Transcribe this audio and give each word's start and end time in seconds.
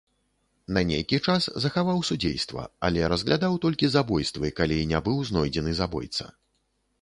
На 0.75 0.81
нейкі 0.91 1.17
час 1.33 1.43
захаваў 1.65 1.99
судзейства, 2.09 2.63
але 2.89 3.11
разглядаў 3.13 3.59
толькі 3.67 3.91
забойствы, 3.97 4.53
калі 4.61 4.81
не 4.95 5.03
быў 5.11 5.21
знойдзены 5.33 5.77
забойца. 5.83 6.25